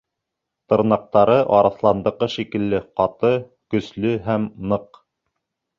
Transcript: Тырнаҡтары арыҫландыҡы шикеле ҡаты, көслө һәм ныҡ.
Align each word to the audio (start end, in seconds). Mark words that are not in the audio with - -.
Тырнаҡтары 0.71 1.35
арыҫландыҡы 1.59 2.31
шикеле 2.37 2.81
ҡаты, 3.01 3.33
көслө 3.75 4.17
һәм 4.31 4.51
ныҡ. 4.73 5.05